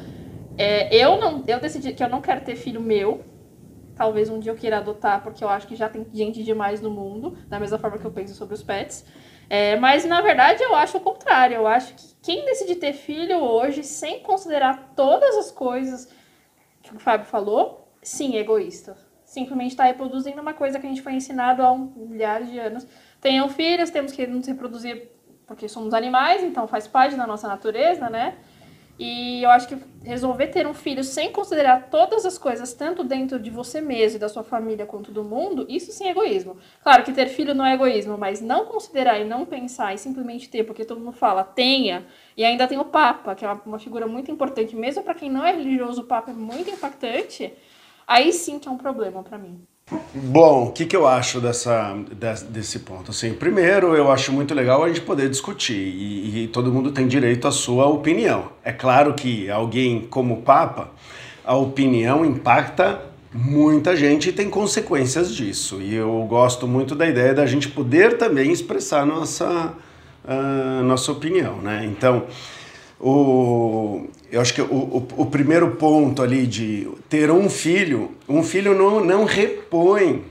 é, 0.57 0.94
eu 0.95 1.18
não 1.18 1.44
eu 1.48 1.60
decidi 1.60 1.94
que 1.94 2.04
eu 2.04 2.10
não 2.10 2.21
quero 2.21 2.42
ter 2.42 2.56
filho 2.56 2.81
meu. 2.81 3.24
Talvez 3.95 4.30
um 4.30 4.39
dia 4.39 4.51
eu 4.51 4.56
queira 4.56 4.77
adotar, 4.77 5.21
porque 5.21 5.44
eu 5.44 5.50
acho 5.50 5.68
que 5.68 5.75
já 5.75 5.89
tem 5.89 6.06
gente 6.13 6.42
demais 6.42 6.80
no 6.81 6.89
mundo, 6.89 7.38
da 7.48 7.60
mesma 7.60 7.77
forma 7.77 7.98
que 7.98 8.06
eu 8.06 8.12
penso 8.12 8.33
sobre 8.33 8.56
os 8.56 8.63
pets. 8.63 9.06
É, 9.50 9.75
mas 9.78 10.06
na 10.06 10.22
verdade 10.22 10.62
eu 10.62 10.75
acho 10.75 10.98
o 10.98 11.01
contrário. 11.01 11.56
Eu 11.56 11.68
acho 11.68 11.94
que 11.96 12.16
quem 12.22 12.46
decide 12.46 12.75
ter 12.75 12.94
filho 12.94 13.40
hoje, 13.40 13.84
sem 13.84 14.22
considerar 14.22 14.94
todas 14.96 15.36
as 15.38 15.51
coisas 15.51 16.07
que 16.81 16.96
o 16.96 17.00
Fábio 17.00 17.25
falou, 17.25 17.92
sim, 18.01 18.36
é 18.36 18.40
egoísta. 18.40 18.96
Simplesmente 19.25 19.72
está 19.72 19.84
reproduzindo 19.84 20.42
uma 20.42 20.54
coisa 20.54 20.80
que 20.80 20.86
a 20.86 20.90
gente 20.90 21.01
foi 21.01 21.13
ensinado 21.13 21.62
há 21.62 21.72
um, 21.72 21.92
milhares 21.96 22.50
de 22.50 22.60
anos. 22.60 22.86
Tenham 23.21 23.50
filhos, 23.50 23.90
temos 23.90 24.12
que 24.12 24.26
nos 24.26 24.47
reproduzir 24.47 25.12
porque 25.45 25.68
somos 25.68 25.94
animais, 25.95 26.44
então 26.44 26.68
faz 26.68 26.88
parte 26.88 27.16
da 27.16 27.26
nossa 27.26 27.47
natureza, 27.47 28.07
né? 28.07 28.38
E 28.99 29.41
eu 29.41 29.49
acho 29.49 29.69
que 29.69 29.77
resolver 30.03 30.47
ter 30.47 30.68
um 30.68 30.73
filho 30.73 31.06
sem 31.06 31.31
considerar 31.31 31.89
todas 31.89 32.25
as 32.25 32.37
coisas, 32.37 32.73
tanto 32.73 33.01
dentro 33.01 33.39
de 33.39 33.49
você 33.49 33.79
mesmo 33.79 34.18
e 34.18 34.19
da 34.19 34.27
sua 34.27 34.44
família 34.44 34.85
quanto 34.85 35.09
do 35.09 35.23
mundo, 35.23 35.65
isso 35.69 35.94
sim 35.94 36.06
é 36.07 36.11
egoísmo. 36.11 36.57
Claro 36.83 37.06
que 37.06 37.13
ter 37.13 37.27
filho 37.27 37.56
não 37.56 37.65
é 37.65 37.75
egoísmo, 37.75 38.18
mas 38.18 38.41
não 38.41 38.65
considerar 38.65 39.18
e 39.18 39.23
não 39.23 39.45
pensar 39.45 39.94
e 39.94 39.97
simplesmente 39.97 40.49
ter, 40.49 40.65
porque 40.65 40.83
todo 40.83 40.99
mundo 40.99 41.13
fala, 41.13 41.45
tenha, 41.45 42.06
e 42.35 42.44
ainda 42.44 42.68
tem 42.68 42.77
o 42.77 42.83
Papa, 42.83 43.35
que 43.35 43.45
é 43.45 43.49
uma, 43.65 43.79
figura 43.79 44.06
muito 44.06 44.29
importante, 44.29 44.75
mesmo 44.75 45.01
para 45.01 45.13
quem 45.13 45.29
não 45.29 45.45
é 45.45 45.53
religioso, 45.53 46.01
o 46.01 46.06
Papa 46.06 46.31
é 46.31 46.33
muito 46.33 46.69
impactante, 46.69 47.53
aí 48.06 48.33
sim 48.33 48.59
que 48.59 48.68
é 48.68 48.71
um 48.71 48.77
problema 48.77 49.23
para 49.23 49.37
mim. 49.37 49.65
Bom, 50.14 50.66
o 50.66 50.72
que, 50.72 50.86
que 50.86 50.96
eu 50.96 51.08
acho 51.08 51.40
dessa, 51.40 51.98
desse 52.50 52.80
ponto? 52.80 53.10
Assim, 53.10 53.34
primeiro, 53.34 53.96
eu 53.96 54.12
acho 54.12 54.31
muito 54.31 54.54
legal 54.54 54.84
a 54.84 54.88
gente 54.88 55.02
poder 55.02 55.28
discutir 55.30 55.74
e, 55.74 56.44
e, 56.44 56.48
todo 56.48 56.72
mundo 56.72 56.92
tem 56.92 57.08
direito 57.08 57.48
à 57.48 57.52
sua 57.52 57.88
opinião. 57.88 58.50
É 58.64 58.72
claro 58.72 59.16
que 59.16 59.50
alguém 59.50 60.02
como 60.02 60.36
o 60.36 60.42
Papa, 60.44 60.92
a 61.44 61.56
opinião 61.56 62.24
impacta 62.24 63.02
muita 63.34 63.96
gente 63.96 64.30
e 64.30 64.31
tem 64.31 64.48
consequências 64.48 65.34
disso. 65.34 65.81
E 65.81 65.96
eu 65.96 66.24
gosto 66.30 66.68
muito 66.68 66.94
da 66.94 67.08
ideia 67.08 67.34
da 67.34 67.48
gente 67.48 67.68
poder 67.68 68.18
também 68.18 68.52
expressar 68.52 69.06
nossa, 69.08 69.74
uh, 70.24 70.84
nossa 70.84 71.12
opinião, 71.12 71.58
né? 71.58 71.84
Então, 71.86 72.26
o, 72.99 74.07
eu 74.31 74.41
acho 74.41 74.53
que 74.53 74.61
o, 74.61 74.65
o, 74.65 75.07
o, 75.18 75.25
primeiro 75.25 75.71
ponto 75.71 76.21
ali 76.21 76.45
de 76.45 76.87
ter 77.07 77.31
um 77.31 77.49
filho, 77.49 78.11
um 78.27 78.44
filho 78.44 78.77
não, 78.77 79.03
não 79.03 79.23
repõe 79.23 80.23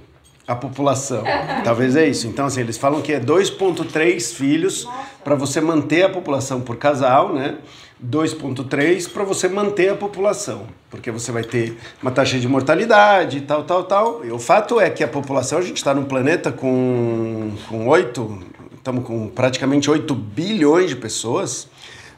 a 0.46 0.54
população. 0.54 1.24
Talvez 1.64 1.96
é 1.96 2.06
isso. 2.06 2.26
Então, 2.26 2.46
assim, 2.46 2.60
eles 2.60 2.76
falam 2.76 3.00
que 3.00 3.12
é 3.12 3.20
2,3 3.20 4.34
filhos 4.34 4.86
para 5.24 5.34
você 5.34 5.60
manter 5.60 6.04
a 6.04 6.08
população 6.10 6.60
por 6.60 6.76
casal, 6.76 7.32
né? 7.32 7.56
2,3 8.04 9.10
para 9.10 9.24
você 9.24 9.48
manter 9.48 9.88
a 9.88 9.96
população, 9.96 10.66
porque 10.88 11.10
você 11.10 11.32
vai 11.32 11.42
ter 11.42 11.76
uma 12.00 12.12
taxa 12.12 12.38
de 12.38 12.46
mortalidade, 12.46 13.40
tal, 13.40 13.64
tal, 13.64 13.84
tal. 13.84 14.24
E 14.24 14.30
o 14.30 14.38
fato 14.38 14.80
é 14.80 14.88
que 14.88 15.02
a 15.02 15.08
população, 15.08 15.58
a 15.58 15.62
gente 15.62 15.78
está 15.78 15.92
num 15.92 16.04
planeta 16.04 16.52
com, 16.52 17.50
com 17.68 17.88
8, 17.88 18.38
estamos 18.76 19.04
com 19.04 19.26
praticamente 19.28 19.90
8 19.90 20.14
bilhões 20.14 20.90
de 20.90 20.96
pessoas 20.96 21.68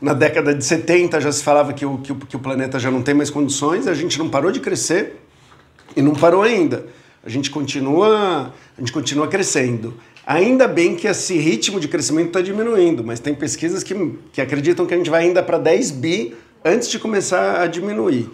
na 0.00 0.14
década 0.14 0.54
de 0.54 0.64
70 0.64 1.20
já 1.20 1.30
se 1.30 1.42
falava 1.42 1.72
que 1.72 1.84
o, 1.84 1.98
que 1.98 2.12
o, 2.12 2.16
que 2.16 2.36
o 2.36 2.38
planeta 2.38 2.78
já 2.78 2.90
não 2.90 3.02
tem 3.02 3.14
mais 3.14 3.28
condições, 3.28 3.86
a 3.86 3.94
gente 3.94 4.18
não 4.18 4.28
parou 4.28 4.50
de 4.50 4.60
crescer. 4.60 5.20
E 5.96 6.02
não 6.02 6.14
parou 6.14 6.42
ainda. 6.42 6.86
A 7.24 7.28
gente 7.28 7.50
continua, 7.50 8.54
a 8.76 8.80
gente 8.80 8.92
continua 8.92 9.26
crescendo. 9.26 9.94
Ainda 10.26 10.68
bem 10.68 10.94
que 10.94 11.06
esse 11.06 11.36
ritmo 11.36 11.80
de 11.80 11.88
crescimento 11.88 12.28
está 12.28 12.40
diminuindo, 12.40 13.02
mas 13.02 13.20
tem 13.20 13.34
pesquisas 13.34 13.82
que, 13.82 13.94
que 14.32 14.40
acreditam 14.40 14.86
que 14.86 14.94
a 14.94 14.96
gente 14.96 15.10
vai 15.10 15.24
ainda 15.24 15.42
para 15.42 15.58
10 15.58 15.90
bi 15.92 16.34
antes 16.64 16.88
de 16.88 16.98
começar 16.98 17.60
a 17.60 17.66
diminuir. 17.66 18.30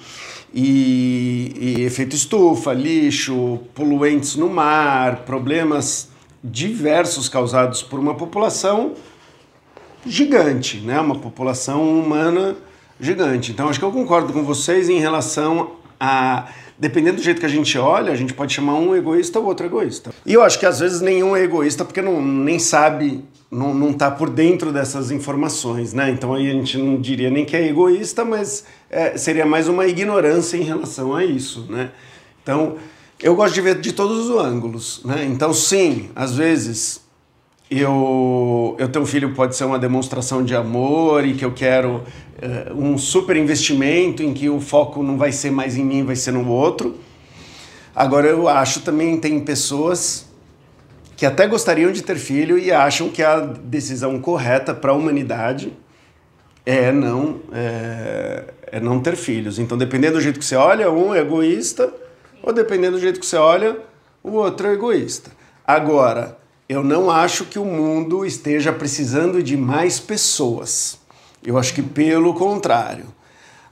E, 0.55 1.53
e, 1.59 1.83
efeito 1.85 2.15
estufa, 2.15 2.73
lixo, 2.73 3.61
poluentes 3.75 4.37
no 4.37 4.49
mar, 4.49 5.25
problemas 5.25 6.09
diversos 6.43 7.29
causados 7.29 7.83
por 7.83 7.99
uma 7.99 8.15
população 8.15 8.95
gigante, 10.07 10.79
né? 10.79 11.01
Uma 11.01 11.17
população 11.17 11.83
humana 11.99 12.57
gigante. 13.01 13.53
Então 13.53 13.69
acho 13.69 13.79
que 13.79 13.85
eu 13.85 13.93
concordo 13.93 14.33
com 14.33 14.43
vocês 14.43 14.89
em 14.89 14.99
relação 14.99 15.73
a 15.99 16.49
dependendo 16.79 17.17
do 17.17 17.23
jeito 17.23 17.41
que 17.41 17.47
a 17.47 17.51
gente 17.51 17.79
olha, 17.79 18.13
a 18.13 18.17
gente 18.17 18.35
pode 18.35 18.53
chamar 18.53 18.75
um 18.75 18.95
egoísta 18.95 19.39
ou 19.39 19.47
outro 19.47 19.65
egoísta. 19.65 20.11
E 20.25 20.35
eu 20.35 20.43
acho 20.43 20.59
que 20.59 20.67
às 20.67 20.79
vezes 20.79 21.01
nenhum 21.01 21.35
é 21.35 21.43
egoísta 21.43 21.85
porque 21.85 22.03
não, 22.03 22.21
nem 22.21 22.59
sabe, 22.59 23.25
não, 23.51 23.73
não 23.73 23.93
tá 23.93 24.11
por 24.11 24.29
dentro 24.29 24.73
dessas 24.73 25.11
informações, 25.11 25.95
né? 25.95 26.11
Então 26.11 26.35
aí 26.35 26.51
a 26.51 26.53
gente 26.53 26.77
não 26.77 27.01
diria 27.01 27.31
nem 27.31 27.45
que 27.45 27.57
é 27.57 27.67
egoísta, 27.67 28.25
mas 28.25 28.65
é, 28.91 29.17
seria 29.17 29.47
mais 29.47 29.69
uma 29.69 29.87
ignorância 29.87 30.57
em 30.57 30.63
relação 30.63 31.15
a 31.15 31.25
isso, 31.25 31.67
né? 31.71 31.91
Então, 32.43 32.77
eu 33.21 33.35
gosto 33.35 33.55
de 33.55 33.61
ver 33.61 33.81
de 33.81 33.93
todos 33.93 34.29
os 34.29 34.37
ângulos, 34.37 35.01
né? 35.05 35.25
Então, 35.25 35.53
sim, 35.53 36.11
às 36.15 36.37
vezes 36.37 37.01
eu, 37.71 38.77
eu 38.79 38.89
ter 38.89 38.99
um 38.99 39.07
filho 39.07 39.35
pode 39.35 39.57
ser 39.57 39.65
uma 39.65 39.79
demonstração 39.79 40.45
de 40.45 40.55
amor 40.55 41.27
e 41.27 41.35
que 41.35 41.45
eu 41.45 41.53
quero 41.53 41.97
uh, 41.97 42.75
um 42.75 42.97
super 42.97 43.37
investimento 43.37 44.23
em 44.23 44.33
que 44.33 44.49
o 44.49 44.61
foco 44.61 45.03
não 45.03 45.19
vai 45.19 45.33
ser 45.33 45.51
mais 45.51 45.77
em 45.77 45.85
mim, 45.85 46.05
vai 46.05 46.17
ser 46.17 46.33
no 46.33 46.49
outro. 46.49 46.97
Agora 47.95 48.29
eu 48.29 48.49
acho 48.49 48.81
também 48.81 49.19
tem 49.19 49.41
pessoas 49.41 50.27
que 51.17 51.27
até 51.27 51.47
gostariam 51.47 51.91
de 51.91 52.03
ter 52.03 52.17
filho 52.17 52.59
e 52.59 52.71
acham 52.71 53.09
que 53.09 53.23
a 53.23 53.41
decisão 53.41 54.21
correta 54.21 54.75
para 54.75 54.93
a 54.93 54.95
humanidade 54.95 55.73
é 56.65 56.93
não 56.93 57.41
é, 57.53 58.45
é, 58.67 58.81
não 58.81 59.01
ter 59.01 59.17
filhos. 59.17 59.59
Então 59.59 59.77
dependendo 59.77 60.19
do 60.19 60.21
jeito 60.21 60.39
que 60.39 60.45
você 60.45 60.57
olha, 60.57 60.91
um 60.91 61.13
é 61.15 61.21
egoísta, 61.21 61.93
ou 62.43 62.53
dependendo 62.53 62.97
do 62.97 63.01
jeito 63.01 63.19
que 63.19 63.27
você 63.27 63.37
olha, 63.37 63.77
o 64.23 64.33
outro 64.33 64.69
é 64.69 64.75
egoísta. 64.75 65.31
Agora 65.67 66.37
eu 66.69 66.83
não 66.83 67.11
acho 67.11 67.45
que 67.45 67.59
o 67.59 67.65
mundo 67.65 68.25
esteja 68.25 68.73
precisando 68.73 69.43
de 69.43 69.57
mais 69.57 70.01
pessoas. 70.01 70.99
Eu 71.45 71.57
acho 71.57 71.73
que 71.73 71.83
pelo 71.83 72.35
contrário. 72.35 73.07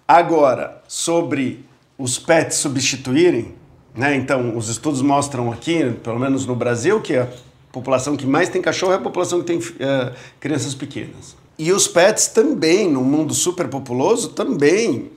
Agora, 0.07 0.83
sobre 0.87 1.65
os 1.99 2.19
pets 2.19 2.59
substituírem, 2.59 3.55
né? 3.95 4.15
Então, 4.15 4.57
os 4.57 4.69
estudos 4.69 5.03
mostram 5.03 5.51
aqui, 5.51 5.93
pelo 6.03 6.19
menos 6.19 6.47
no 6.47 6.55
Brasil, 6.55 7.01
que 7.01 7.17
a 7.17 7.29
população 7.73 8.17
que 8.17 8.27
mais 8.27 8.49
tem 8.49 8.63
cachorro 8.63 8.93
é 8.93 8.97
a 8.97 9.01
população 9.01 9.41
que 9.41 9.47
tem 9.47 9.59
uh, 9.59 10.15
crianças 10.39 10.75
pequenas. 10.75 11.37
E 11.59 11.73
os 11.73 11.89
pets 11.89 12.29
também, 12.29 12.91
no 12.91 13.03
mundo 13.03 13.33
superpopuloso, 13.33 14.31
também 14.31 15.11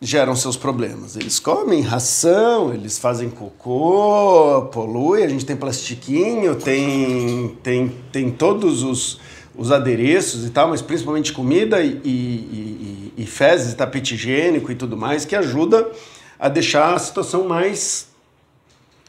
geram 0.00 0.34
seus 0.34 0.56
problemas. 0.56 1.14
Eles 1.14 1.38
comem 1.38 1.82
ração, 1.82 2.72
eles 2.72 2.98
fazem 2.98 3.28
cocô, 3.28 4.68
poluem, 4.72 5.24
a 5.24 5.28
gente 5.28 5.44
tem 5.44 5.54
plastiquinho, 5.54 6.56
tem, 6.56 7.58
tem, 7.62 7.88
tem 8.10 8.30
todos 8.30 8.82
os, 8.82 9.20
os 9.54 9.70
adereços 9.70 10.46
e 10.46 10.50
tal, 10.50 10.68
mas 10.68 10.80
principalmente 10.80 11.32
comida 11.32 11.82
e, 11.82 12.00
e, 12.02 12.08
e, 12.08 13.12
e 13.18 13.26
fezes, 13.26 13.74
tapete 13.74 14.14
higiênico 14.14 14.72
e 14.72 14.74
tudo 14.74 14.96
mais, 14.96 15.26
que 15.26 15.36
ajuda 15.36 15.90
a 16.38 16.48
deixar 16.48 16.94
a 16.94 16.98
situação 16.98 17.46
mais, 17.46 18.08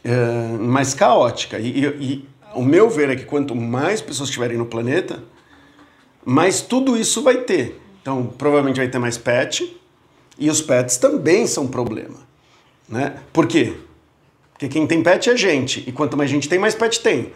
é, 0.04 0.58
mais 0.60 0.94
caótica. 0.94 1.58
E, 1.58 1.86
e 1.86 2.26
o 2.54 2.62
meu 2.62 2.90
ver 2.90 3.10
é 3.10 3.16
que 3.16 3.24
quanto 3.24 3.56
mais 3.56 4.02
pessoas 4.02 4.28
estiverem 4.28 4.58
no 4.58 4.66
planeta, 4.66 5.24
mais 6.26 6.60
tudo 6.60 6.98
isso 6.98 7.22
vai 7.22 7.38
ter. 7.38 7.80
Então, 8.02 8.26
provavelmente 8.38 8.76
vai 8.76 8.90
ter 8.90 9.00
mais 9.00 9.18
pet, 9.18 9.81
e 10.42 10.50
os 10.50 10.62
pets 10.62 10.98
também 10.98 11.46
são 11.46 11.68
problema. 11.68 12.18
Né? 12.90 13.14
Por 13.32 13.46
quê? 13.46 13.76
Porque 14.52 14.68
quem 14.68 14.88
tem 14.88 15.04
pet 15.04 15.30
é 15.30 15.38
gente, 15.38 15.84
e 15.88 15.92
quanto 15.92 16.18
mais 16.18 16.30
gente 16.30 16.50
tem, 16.50 16.58
mais 16.58 16.74
pet 16.74 17.00
tem. 17.00 17.32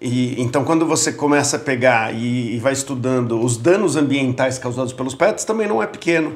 E, 0.00 0.40
então, 0.40 0.64
quando 0.64 0.86
você 0.86 1.12
começa 1.12 1.56
a 1.56 1.60
pegar 1.60 2.14
e, 2.14 2.56
e 2.56 2.58
vai 2.58 2.72
estudando 2.72 3.40
os 3.40 3.58
danos 3.58 3.94
ambientais 3.94 4.58
causados 4.58 4.92
pelos 4.94 5.14
pets, 5.14 5.44
também 5.44 5.68
não 5.68 5.82
é 5.82 5.86
pequeno. 5.86 6.34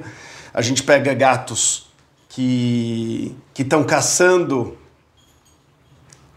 A 0.53 0.61
gente 0.61 0.83
pega 0.83 1.15
gatos 1.15 1.89
que 2.29 3.35
estão 3.59 3.83
caçando 3.83 4.77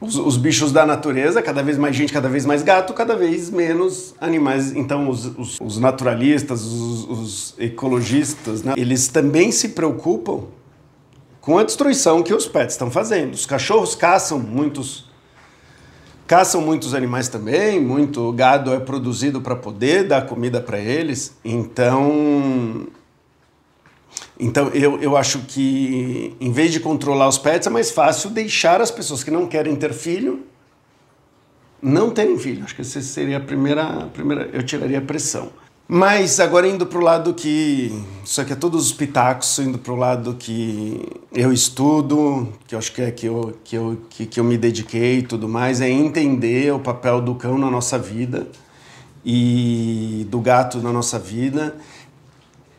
os, 0.04 0.16
os, 0.16 0.38
bichos 0.38 0.72
da 0.72 0.86
natureza, 0.86 1.42
cada 1.42 1.64
vez 1.64 1.78
mais 1.78 1.96
gente, 1.96 2.12
cada 2.12 2.28
vez 2.28 2.46
mais 2.46 2.62
gato, 2.62 2.94
cada 2.94 3.16
vez 3.16 3.50
menos 3.50 4.14
animais. 4.20 4.76
Então, 4.76 5.10
os, 5.10 5.26
os, 5.38 5.60
os 5.62 5.78
naturalistas, 5.78 6.62
os, 6.64 7.56
ecologistas, 7.58 8.64
né, 8.64 8.74
eles 8.76 9.08
também 9.08 9.52
se 9.52 9.70
preocupam 9.70 10.42
com 11.40 11.58
a 11.58 11.64
destruição 11.64 12.22
que 12.22 12.34
os 12.34 12.48
pets 12.48 12.74
estão 12.74 12.92
fazendo. 12.92 13.34
Os 13.34 13.46
cachorros 13.46 13.96
caçam 13.96 14.40
muitos 14.40 15.12
caçam 16.26 16.62
muitos 16.62 16.94
animais 16.94 17.28
também, 17.28 17.80
muito 17.80 18.32
gado 18.32 18.74
é 18.74 18.80
produzido 18.80 19.42
para 19.42 19.56
poder 19.56 20.08
dar 20.08 20.26
comida 20.26 20.60
para 20.60 20.80
eles. 20.80 21.38
Então, 21.44 22.88
então, 24.44 24.68
eu, 24.70 25.02
eu 25.02 25.16
acho 25.16 25.40
que, 25.48 26.36
em 26.38 26.52
vez 26.52 26.74
de 26.74 26.82
controlar 26.82 27.30
os 27.30 27.38
pets, 27.38 27.66
é 27.66 27.70
mais 27.70 27.92
fácil 27.92 28.30
deixar 28.30 28.82
as 28.82 28.92
pessoas 28.92 29.24
que 29.24 29.32
não 29.32 29.48
querem 29.48 29.74
ter 29.74 29.94
filho 29.94 30.44
não 31.82 32.10
terem 32.10 32.38
filho. 32.38 32.64
Acho 32.64 32.76
que 32.76 32.82
essa 32.82 33.02
seria 33.02 33.38
a 33.38 33.40
primeira, 33.42 33.84
a 33.84 34.06
primeira 34.06 34.50
eu 34.54 34.64
tiraria 34.64 35.00
a 35.00 35.02
pressão. 35.02 35.50
Mas 35.86 36.40
agora 36.40 36.66
indo 36.66 36.86
para 36.86 36.98
o 36.98 37.02
lado 37.02 37.34
que. 37.34 37.92
Isso 38.24 38.40
aqui 38.40 38.54
é 38.54 38.56
todos 38.56 38.86
os 38.86 38.94
pitacos, 38.94 39.60
indo 39.60 39.78
para 39.78 39.92
o 39.92 39.96
lado 39.98 40.34
que 40.36 41.06
eu 41.34 41.52
estudo, 41.52 42.48
que 42.66 42.74
eu 42.74 42.80
acho 42.80 42.94
que 42.94 43.02
é 43.02 43.12
que 43.12 43.26
eu, 43.26 43.58
que, 43.66 43.76
eu, 43.76 44.02
que, 44.10 44.26
que 44.26 44.40
eu 44.40 44.46
me 44.46 44.58
dediquei 44.58 45.20
e 45.20 45.24
tudo 45.24 45.48
mais, 45.48 45.82
é 45.82 45.90
entender 45.90 46.74
o 46.74 46.80
papel 46.80 47.20
do 47.20 47.36
cão 47.36 47.58
na 47.58 47.70
nossa 47.70 48.00
vida 48.00 48.48
e 49.26 50.26
do 50.30 50.40
gato 50.40 50.80
na 50.80 50.92
nossa 50.92 51.20
vida 51.20 51.76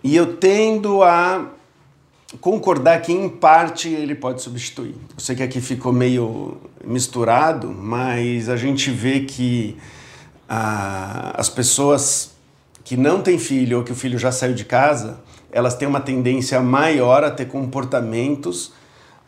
e 0.04 0.14
eu 0.14 0.36
tendo 0.36 1.02
a 1.02 1.50
concordar 2.40 3.00
que, 3.02 3.12
em 3.12 3.28
parte, 3.28 3.88
ele 3.88 4.14
pode 4.14 4.42
substituir. 4.42 4.94
Eu 5.16 5.20
sei 5.20 5.36
que 5.36 5.42
aqui 5.42 5.60
ficou 5.60 5.92
meio 5.92 6.56
misturado, 6.84 7.68
mas 7.68 8.48
a 8.48 8.56
gente 8.56 8.90
vê 8.90 9.20
que 9.20 9.76
ah, 10.48 11.34
as 11.36 11.48
pessoas 11.48 12.32
que 12.84 12.96
não 12.96 13.22
têm 13.22 13.38
filho 13.38 13.78
ou 13.78 13.84
que 13.84 13.92
o 13.92 13.94
filho 13.94 14.18
já 14.18 14.30
saiu 14.30 14.54
de 14.54 14.64
casa, 14.64 15.18
elas 15.50 15.74
têm 15.74 15.88
uma 15.88 16.00
tendência 16.00 16.60
maior 16.60 17.24
a 17.24 17.30
ter 17.30 17.46
comportamentos 17.46 18.72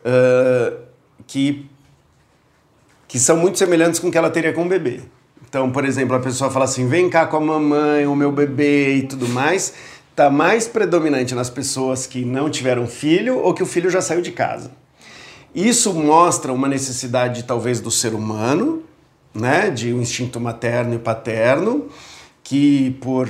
uh, 0.05 0.77
que, 1.25 1.65
que 3.07 3.17
são 3.17 3.37
muito 3.37 3.57
semelhantes 3.57 3.99
com 3.99 4.09
o 4.09 4.11
que 4.11 4.17
ela 4.17 4.29
teria 4.29 4.53
com 4.53 4.63
o 4.63 4.67
bebê. 4.67 5.01
Então, 5.49 5.71
por 5.71 5.85
exemplo, 5.85 6.15
a 6.15 6.19
pessoa 6.19 6.51
fala 6.51 6.65
assim: 6.65 6.87
vem 6.87 7.09
cá 7.09 7.25
com 7.25 7.37
a 7.37 7.39
mamãe, 7.39 8.05
o 8.05 8.15
meu 8.15 8.31
bebê 8.31 8.95
e 8.97 9.01
tudo 9.03 9.27
mais 9.29 9.73
está 10.17 10.31
mais 10.31 10.67
predominante 10.67 11.35
nas 11.35 11.47
pessoas 11.47 12.07
que 12.07 12.25
não 12.25 12.49
tiveram 12.49 12.87
filho 12.87 13.37
ou 13.37 13.53
que 13.53 13.61
o 13.61 13.67
filho 13.67 13.87
já 13.87 14.01
saiu 14.01 14.19
de 14.19 14.31
casa. 14.31 14.71
Isso 15.53 15.93
mostra 15.93 16.51
uma 16.51 16.67
necessidade 16.67 17.43
talvez 17.43 17.79
do 17.79 17.91
ser 17.91 18.15
humano, 18.15 18.81
né, 19.31 19.69
de 19.69 19.93
um 19.93 20.01
instinto 20.01 20.39
materno 20.39 20.95
e 20.95 20.97
paterno, 20.97 21.87
que 22.43 22.97
por 22.99 23.29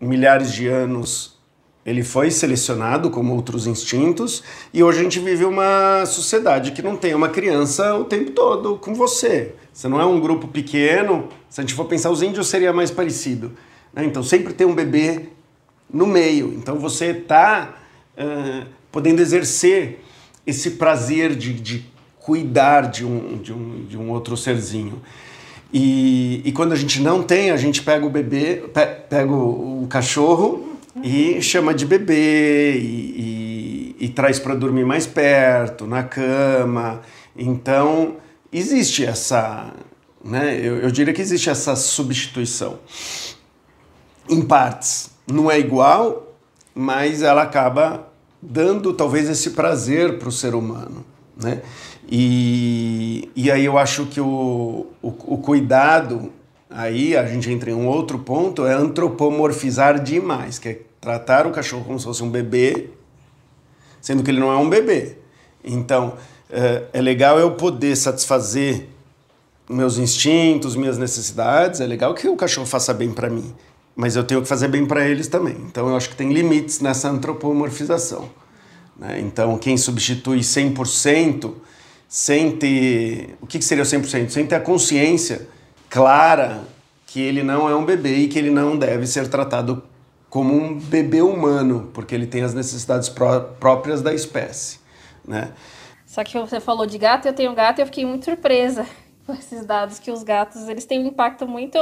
milhares 0.00 0.54
de 0.54 0.66
anos 0.68 1.38
ele 1.84 2.02
foi 2.02 2.30
selecionado 2.30 3.10
como 3.10 3.34
outros 3.34 3.66
instintos 3.66 4.42
e 4.72 4.82
hoje 4.82 5.00
a 5.00 5.02
gente 5.02 5.20
vive 5.20 5.44
uma 5.44 6.06
sociedade 6.06 6.72
que 6.72 6.80
não 6.80 6.96
tem 6.96 7.14
uma 7.14 7.28
criança 7.28 7.94
o 7.94 8.04
tempo 8.04 8.30
todo 8.30 8.78
com 8.78 8.94
você. 8.94 9.54
Você 9.70 9.86
não 9.86 10.00
é 10.00 10.06
um 10.06 10.18
grupo 10.18 10.48
pequeno. 10.48 11.28
Se 11.50 11.60
a 11.60 11.62
gente 11.62 11.74
for 11.74 11.84
pensar, 11.84 12.08
os 12.08 12.22
índios 12.22 12.46
seria 12.46 12.72
mais 12.72 12.90
parecido. 12.90 13.52
Né? 13.92 14.06
Então 14.06 14.22
sempre 14.22 14.54
tem 14.54 14.66
um 14.66 14.74
bebê 14.74 15.28
no 15.92 16.06
meio. 16.06 16.54
Então 16.54 16.78
você 16.78 17.06
está 17.06 17.74
uh, 18.16 18.66
podendo 18.90 19.20
exercer 19.20 20.00
esse 20.46 20.72
prazer 20.72 21.34
de, 21.34 21.52
de 21.52 21.84
cuidar 22.18 22.90
de 22.90 23.04
um, 23.04 23.38
de, 23.38 23.52
um, 23.52 23.84
de 23.84 23.98
um 23.98 24.10
outro 24.10 24.36
serzinho. 24.36 25.02
E, 25.72 26.42
e 26.44 26.52
quando 26.52 26.72
a 26.72 26.76
gente 26.76 27.00
não 27.00 27.22
tem, 27.22 27.50
a 27.50 27.56
gente 27.56 27.82
pega 27.82 28.04
o 28.04 28.10
bebê, 28.10 28.64
pe, 28.72 28.86
pega 29.08 29.32
o, 29.32 29.84
o, 29.84 29.86
cachorro 29.86 30.76
e 31.02 31.40
chama 31.40 31.72
de 31.72 31.86
bebê 31.86 32.76
e, 32.76 33.96
e, 33.98 34.04
e 34.04 34.08
traz 34.10 34.38
para 34.38 34.54
dormir 34.54 34.84
mais 34.84 35.06
perto, 35.06 35.86
na 35.86 36.02
cama. 36.02 37.00
Então, 37.34 38.16
existe 38.52 39.04
essa, 39.04 39.72
né? 40.22 40.58
Eu, 40.58 40.76
eu 40.76 40.90
diria 40.90 41.14
que 41.14 41.22
existe 41.22 41.48
essa 41.48 41.74
substituição 41.74 42.78
em 44.28 44.42
partes 44.42 45.11
não 45.26 45.50
é 45.50 45.58
igual, 45.58 46.34
mas 46.74 47.22
ela 47.22 47.42
acaba 47.42 48.08
dando 48.40 48.92
talvez 48.92 49.28
esse 49.28 49.50
prazer 49.50 50.18
para 50.18 50.28
o 50.28 50.32
ser 50.32 50.54
humano, 50.54 51.04
né? 51.36 51.62
E, 52.10 53.30
e 53.34 53.50
aí 53.50 53.64
eu 53.64 53.78
acho 53.78 54.06
que 54.06 54.20
o, 54.20 54.86
o, 55.00 55.08
o 55.08 55.38
cuidado, 55.38 56.32
aí 56.68 57.16
a 57.16 57.24
gente 57.26 57.50
entra 57.50 57.70
em 57.70 57.74
um 57.74 57.86
outro 57.86 58.18
ponto, 58.18 58.66
é 58.66 58.74
antropomorfizar 58.74 60.02
demais, 60.02 60.58
que 60.58 60.68
é 60.68 60.80
tratar 61.00 61.46
o 61.46 61.50
cachorro 61.50 61.84
como 61.84 61.98
se 61.98 62.04
fosse 62.04 62.22
um 62.22 62.30
bebê, 62.30 62.90
sendo 64.00 64.22
que 64.22 64.30
ele 64.30 64.40
não 64.40 64.52
é 64.52 64.56
um 64.56 64.68
bebê. 64.68 65.16
Então, 65.64 66.14
é, 66.50 66.82
é 66.92 67.00
legal 67.00 67.38
eu 67.38 67.52
poder 67.52 67.96
satisfazer 67.96 68.88
meus 69.68 69.96
instintos, 69.96 70.76
minhas 70.76 70.98
necessidades, 70.98 71.80
é 71.80 71.86
legal 71.86 72.12
que 72.14 72.28
o 72.28 72.36
cachorro 72.36 72.66
faça 72.66 72.92
bem 72.92 73.10
para 73.10 73.30
mim, 73.30 73.54
mas 73.94 74.16
eu 74.16 74.24
tenho 74.24 74.42
que 74.42 74.48
fazer 74.48 74.68
bem 74.68 74.86
para 74.86 75.06
eles 75.06 75.28
também. 75.28 75.56
Então 75.66 75.88
eu 75.88 75.96
acho 75.96 76.08
que 76.08 76.16
tem 76.16 76.32
limites 76.32 76.80
nessa 76.80 77.08
antropomorfização. 77.08 78.30
Né? 78.96 79.20
Então 79.20 79.56
quem 79.58 79.76
substitui 79.76 80.40
100% 80.40 81.52
sem 82.08 82.56
ter. 82.56 83.36
O 83.40 83.46
que, 83.46 83.60
seria 83.62 83.82
o 83.82 83.86
100%? 83.86 84.28
Sem 84.28 84.46
ter 84.46 84.56
a 84.56 84.60
consciência 84.60 85.48
clara 85.88 86.62
que 87.06 87.20
ele 87.20 87.42
não 87.42 87.68
é 87.68 87.74
um 87.76 87.84
bebê 87.84 88.16
e 88.16 88.28
que 88.28 88.38
ele 88.38 88.50
não 88.50 88.76
deve 88.76 89.06
ser 89.06 89.28
tratado 89.28 89.82
como 90.28 90.54
um 90.54 90.78
bebê 90.78 91.20
humano, 91.20 91.90
porque 91.92 92.14
ele 92.14 92.26
tem 92.26 92.42
as 92.42 92.54
necessidades 92.54 93.10
pró 93.10 93.40
próprias 93.40 94.00
da 94.00 94.14
espécie. 94.14 94.78
Né? 95.26 95.52
Só 96.06 96.24
que 96.24 96.38
você 96.38 96.60
falou 96.60 96.86
de 96.86 96.96
gato, 96.98 97.26
eu 97.26 97.32
tenho 97.32 97.54
gato 97.54 97.78
e 97.78 97.82
eu 97.82 97.86
fiquei 97.86 98.04
muito 98.04 98.24
surpresa 98.24 98.86
com 99.26 99.32
esses 99.32 99.64
dados 99.64 99.98
que 99.98 100.10
os 100.10 100.22
gatos 100.22 100.68
eles 100.68 100.84
têm 100.84 101.00
um 101.00 101.06
impacto 101.06 101.46
muito. 101.46 101.78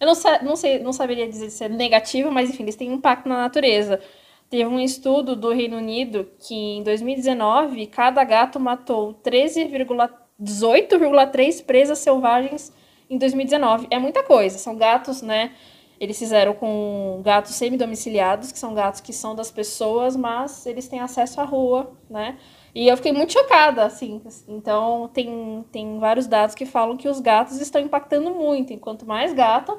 Eu 0.00 0.06
não, 0.06 0.14
não, 0.42 0.56
sei, 0.56 0.78
não 0.78 0.92
saberia 0.92 1.28
dizer 1.28 1.50
se 1.50 1.62
é 1.62 1.68
negativo, 1.68 2.30
mas 2.30 2.48
enfim, 2.48 2.62
eles 2.62 2.76
têm 2.76 2.90
impacto 2.90 3.28
na 3.28 3.36
natureza. 3.36 4.00
Teve 4.48 4.64
um 4.64 4.80
estudo 4.80 5.36
do 5.36 5.52
Reino 5.52 5.76
Unido 5.76 6.26
que 6.40 6.54
em 6.54 6.82
2019 6.82 7.86
cada 7.86 8.24
gato 8.24 8.58
matou 8.58 9.12
13,18,3 9.22 11.64
presas 11.64 11.98
selvagens 11.98 12.72
em 13.08 13.16
2019. 13.18 13.86
É 13.90 13.98
muita 13.98 14.22
coisa. 14.22 14.58
São 14.58 14.74
gatos, 14.74 15.20
né? 15.22 15.52
Eles 16.00 16.18
fizeram 16.18 16.54
com 16.54 17.20
gatos 17.22 17.54
semi-domiciliados, 17.54 18.50
que 18.50 18.58
são 18.58 18.72
gatos 18.72 19.02
que 19.02 19.12
são 19.12 19.34
das 19.34 19.50
pessoas, 19.50 20.16
mas 20.16 20.64
eles 20.64 20.88
têm 20.88 20.98
acesso 20.98 21.42
à 21.42 21.44
rua, 21.44 21.92
né? 22.08 22.38
E 22.74 22.88
eu 22.88 22.96
fiquei 22.96 23.12
muito 23.12 23.34
chocada, 23.34 23.84
assim. 23.84 24.22
Então, 24.48 25.10
tem, 25.12 25.62
tem 25.70 25.98
vários 25.98 26.26
dados 26.26 26.54
que 26.54 26.64
falam 26.64 26.96
que 26.96 27.08
os 27.08 27.20
gatos 27.20 27.60
estão 27.60 27.82
impactando 27.82 28.30
muito. 28.30 28.72
Enquanto 28.72 29.04
mais 29.04 29.34
gato, 29.34 29.78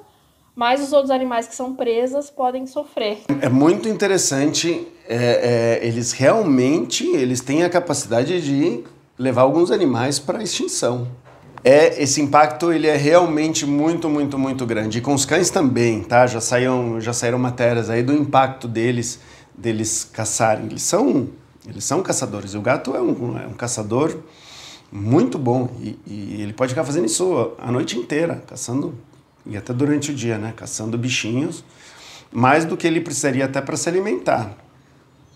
mais 0.55 0.81
os 0.81 0.93
outros 0.93 1.11
animais 1.11 1.47
que 1.47 1.55
são 1.55 1.75
presas 1.75 2.29
podem 2.29 2.67
sofrer. 2.67 3.19
É 3.41 3.49
muito 3.49 3.87
interessante. 3.87 4.87
É, 5.07 5.79
é, 5.81 5.87
eles 5.87 6.11
realmente 6.11 7.05
eles 7.07 7.41
têm 7.41 7.63
a 7.63 7.69
capacidade 7.69 8.41
de 8.41 8.83
levar 9.17 9.41
alguns 9.41 9.71
animais 9.71 10.19
para 10.19 10.41
extinção. 10.41 11.07
É, 11.63 12.01
esse 12.01 12.19
impacto 12.21 12.73
ele 12.73 12.87
é 12.87 12.95
realmente 12.95 13.65
muito, 13.65 14.09
muito, 14.09 14.37
muito 14.37 14.65
grande. 14.65 14.97
E 14.97 15.01
com 15.01 15.13
os 15.13 15.25
cães 15.25 15.49
também, 15.49 16.01
tá? 16.01 16.25
Já 16.25 16.41
saíram, 16.41 16.99
já 16.99 17.13
saíram 17.13 17.37
matérias 17.37 17.89
aí 17.89 18.01
do 18.01 18.13
impacto 18.13 18.67
deles, 18.67 19.19
deles 19.55 20.03
caçarem. 20.11 20.65
Eles 20.65 20.81
são 20.81 21.29
eles 21.67 21.83
são 21.83 22.01
caçadores. 22.01 22.53
E 22.53 22.57
o 22.57 22.61
gato 22.61 22.95
é 22.95 23.01
um, 23.01 23.37
é 23.37 23.47
um 23.47 23.53
caçador 23.53 24.17
muito 24.91 25.37
bom. 25.37 25.69
E, 25.79 25.99
e, 26.07 26.41
ele 26.41 26.53
pode 26.53 26.69
ficar 26.69 26.83
fazendo 26.83 27.05
isso 27.05 27.53
a 27.59 27.71
noite 27.71 27.97
inteira, 27.97 28.43
caçando, 28.47 28.95
e 29.45 29.57
até 29.57 29.73
durante 29.73 30.11
o 30.11 30.13
dia, 30.13 30.37
né? 30.37 30.53
Caçando 30.55 30.97
bichinhos, 30.97 31.63
mais 32.31 32.65
do 32.65 32.77
que 32.77 32.87
ele 32.87 33.01
precisaria 33.01 33.45
até 33.45 33.61
para 33.61 33.75
se 33.75 33.89
alimentar. 33.89 34.55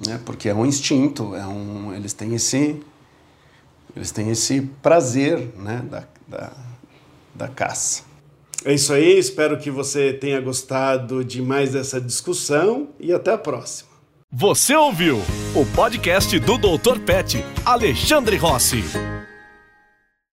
Né? 0.05 0.19
Porque 0.25 0.49
é 0.49 0.53
um 0.53 0.65
instinto, 0.65 1.35
é 1.35 1.45
um, 1.45 1.93
eles 1.93 2.13
têm 2.13 2.35
esse. 2.35 2.79
Eles 3.95 4.11
têm 4.11 4.29
esse 4.29 4.61
prazer 4.81 5.53
né? 5.57 5.81
da, 5.89 6.03
da, 6.27 6.51
da 7.33 7.47
caça. 7.47 8.03
É 8.65 8.73
isso 8.73 8.91
aí, 8.91 9.17
espero 9.17 9.57
que 9.57 9.71
você 9.71 10.11
tenha 10.11 10.41
gostado 10.41 11.23
de 11.23 11.41
mais 11.41 11.71
dessa 11.71 12.01
discussão 12.01 12.89
e 12.99 13.13
até 13.13 13.31
a 13.31 13.37
próxima. 13.37 13.89
Você 14.31 14.75
ouviu 14.75 15.17
o 15.55 15.65
podcast 15.73 16.37
do 16.39 16.57
Dr. 16.57 16.99
Pet, 17.05 17.45
Alexandre 17.63 18.35
Rossi. 18.35 18.83